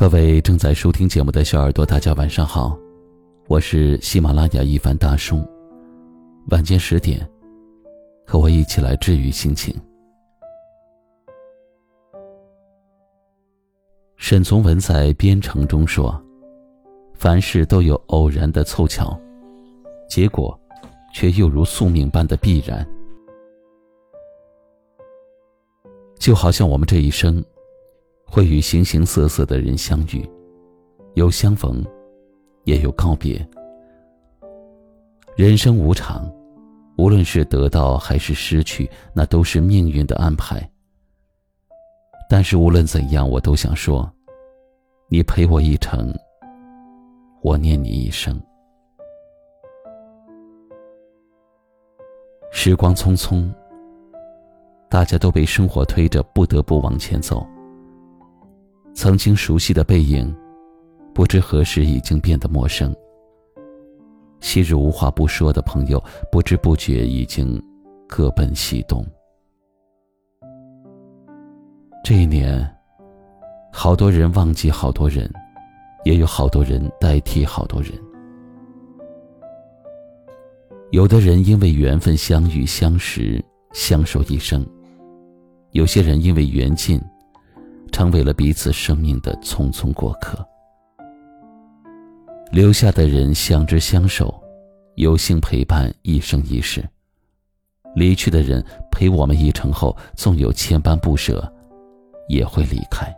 [0.00, 2.74] 各位正在收听节目的小耳朵，大家晚上好，
[3.48, 5.46] 我是喜马拉雅一凡大叔。
[6.46, 7.20] 晚间十点，
[8.26, 9.78] 和我一起来治愈心情。
[14.16, 16.18] 沈从文在《编程》中说
[17.12, 19.20] ：“凡事都有偶然的凑巧，
[20.08, 20.58] 结果
[21.12, 22.88] 却又如宿命般的必然。”
[26.18, 27.44] 就好像我们这一生。
[28.30, 30.24] 会与形形色色的人相遇，
[31.14, 31.84] 有相逢，
[32.62, 33.44] 也有告别。
[35.36, 36.30] 人生无常，
[36.96, 40.70] 无论是得到还是失去，那都是命运的安排。
[42.28, 44.08] 但是无论怎样，我都想说，
[45.08, 46.14] 你陪我一程，
[47.42, 48.40] 我念你一生。
[52.52, 53.52] 时光匆匆，
[54.88, 57.44] 大家都被生活推着，不得不往前走。
[59.00, 60.30] 曾经熟悉的背影，
[61.14, 62.94] 不知何时已经变得陌生。
[64.40, 67.58] 昔日无话不说的朋友，不知不觉已经
[68.06, 69.02] 各奔西东。
[72.04, 72.70] 这一年，
[73.72, 75.32] 好多人忘记好多人，
[76.04, 77.92] 也有好多人代替好多人。
[80.90, 83.42] 有的人因为缘分相遇相识，
[83.72, 84.62] 相守一生；
[85.70, 87.00] 有些人因为缘尽。
[88.00, 90.42] 成为了彼此生命的匆匆过客，
[92.50, 94.42] 留下的人相知相守，
[94.94, 96.80] 有幸陪伴一生一世；
[97.94, 101.46] 离去的人陪我们一程后，纵有千般不舍，
[102.26, 103.14] 也会离开。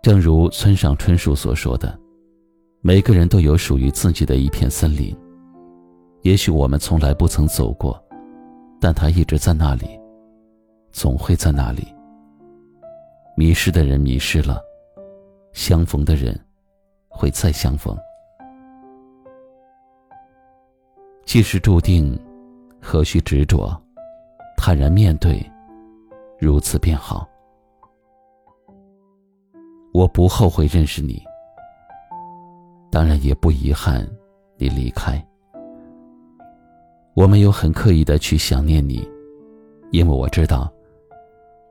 [0.00, 1.94] 正如村上春树所说的
[2.80, 5.14] ：“每个人都有属于自己的一片森林，
[6.22, 8.02] 也许我们从来不曾走过，
[8.80, 9.86] 但它一直在那里。”
[10.92, 11.86] 总会在那里。
[13.36, 14.62] 迷失的人迷失了，
[15.52, 16.38] 相逢的人
[17.08, 17.96] 会再相逢。
[21.24, 22.18] 既是注定，
[22.80, 23.74] 何须执着？
[24.56, 25.44] 坦然面对，
[26.38, 27.26] 如此便好。
[29.92, 31.22] 我不后悔认识你，
[32.90, 34.06] 当然也不遗憾
[34.56, 35.20] 你离开。
[37.14, 39.08] 我没有很刻意的去想念你，
[39.90, 40.72] 因为我知道。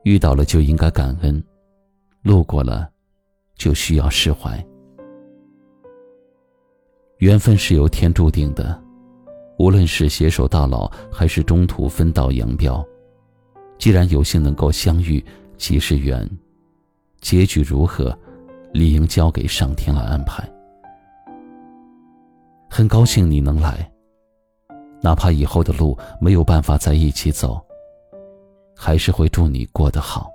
[0.04, 1.42] 遇到了就应该感恩，
[2.22, 2.90] 路过了，
[3.56, 4.64] 就需要释怀。
[7.18, 8.82] 缘分是由天注定的，
[9.58, 12.84] 无论是携手到老，还是中途分道扬镳，
[13.78, 15.24] 既然有幸能够相遇，
[15.56, 16.28] 即是缘。
[17.20, 18.16] 结局如何，
[18.72, 20.42] 理应交给上天来安排。
[22.68, 23.88] 很高兴你能来，
[25.00, 27.64] 哪怕以后的路没有办法在一起走。
[28.84, 30.28] 还是会祝你过得好。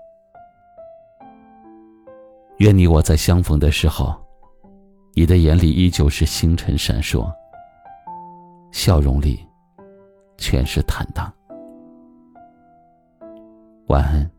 [2.60, 4.16] 愿你我在相逢的时候，
[5.16, 7.30] 你的眼里依旧是星辰闪烁，
[8.72, 9.46] 笑容里
[10.38, 11.30] 全是坦荡。
[13.88, 14.37] 晚安。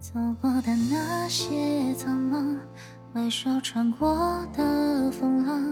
[0.00, 2.56] 走过的那些苍茫，
[3.12, 4.16] 回首穿过
[4.56, 5.62] 的风浪，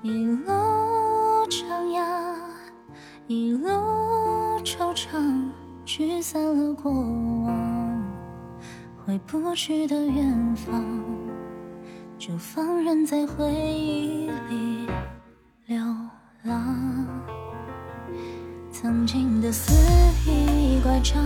[0.00, 0.50] 一路
[1.50, 1.62] 徜
[1.92, 2.02] 徉，
[3.26, 3.68] 一路
[4.64, 5.50] 惆怅，
[5.84, 8.02] 驱散了过往，
[9.04, 10.82] 回不去的远方，
[12.18, 14.88] 就放任在回忆里
[15.66, 15.78] 流
[16.44, 17.06] 浪。
[18.72, 19.74] 曾经的肆
[20.30, 21.22] 意乖张。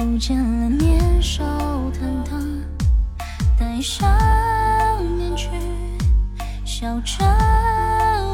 [0.00, 1.44] 不见了年少
[1.92, 2.40] 坦荡，
[3.58, 4.08] 戴上
[5.04, 5.50] 面具，
[6.64, 7.22] 笑着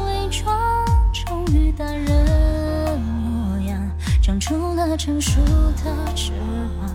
[0.05, 3.77] 伪装，终于大人模样，
[4.23, 5.41] 长出了成熟
[5.83, 6.31] 的翅
[6.79, 6.89] 膀，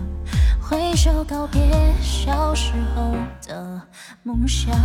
[0.59, 1.61] 挥手告别
[2.01, 3.11] 小时候
[3.45, 3.79] 的
[4.23, 4.75] 梦想，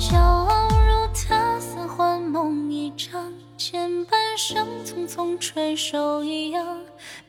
[0.00, 3.22] 骄傲如他色幻梦一场。
[3.62, 6.66] 前半生匆匆垂手一样，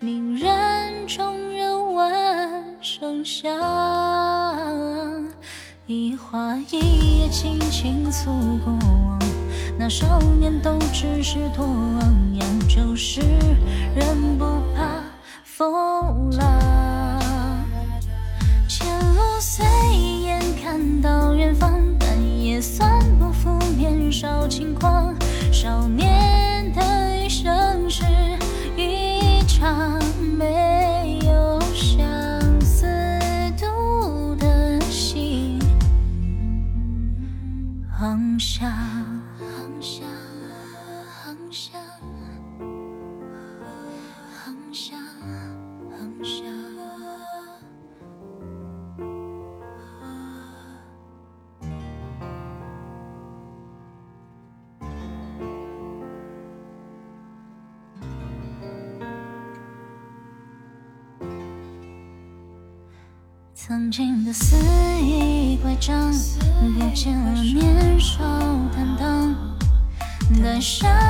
[0.01, 3.51] 泯然众人闻声响。
[5.87, 8.31] 一花一叶轻轻诉
[8.63, 9.19] 过往，
[9.77, 13.19] 那少年都只是多昂扬，就是
[13.93, 14.45] 人不
[63.53, 64.55] 曾经的肆
[65.01, 68.23] 意乖张，不见了年少
[68.73, 69.35] 坦荡，
[70.41, 71.00] 戴上。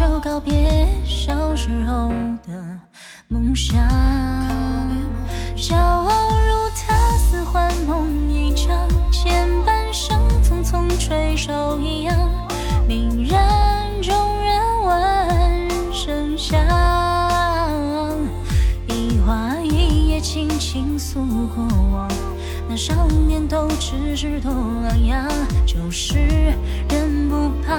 [0.00, 2.08] 就告别小时候
[2.48, 2.80] 的
[3.28, 3.78] 梦想，
[5.54, 8.74] 骄傲如他似幻梦一场，
[9.12, 10.18] 前半生。
[10.42, 12.16] 匆匆吹手一样，
[12.88, 13.38] 明人
[14.00, 16.58] 中人闻声响。
[18.88, 21.20] 一花一叶轻轻诉
[21.54, 21.62] 过
[21.92, 22.08] 往，
[22.70, 25.28] 那少年都只是多昂扬。
[25.66, 26.16] 旧时
[26.88, 27.69] 人不怕